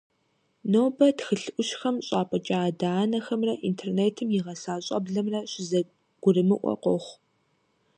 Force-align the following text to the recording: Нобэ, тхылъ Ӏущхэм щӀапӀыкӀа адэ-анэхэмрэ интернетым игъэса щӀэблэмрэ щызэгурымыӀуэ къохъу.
Нобэ, 0.71 1.07
тхылъ 1.17 1.49
Ӏущхэм 1.55 1.95
щӀапӀыкӀа 2.05 2.57
адэ-анэхэмрэ 2.69 3.53
интернетым 3.69 4.29
игъэса 4.37 4.75
щӀэблэмрэ 4.85 5.39
щызэгурымыӀуэ 5.51 6.73
къохъу. 6.83 7.15